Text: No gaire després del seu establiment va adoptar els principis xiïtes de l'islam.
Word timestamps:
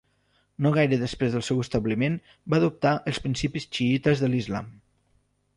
No 0.65 0.71
gaire 0.77 0.97
després 1.01 1.35
del 1.35 1.43
seu 1.49 1.61
establiment 1.65 2.17
va 2.53 2.59
adoptar 2.63 2.97
els 3.13 3.23
principis 3.27 3.71
xiïtes 3.79 4.25
de 4.25 4.31
l'islam. 4.33 4.77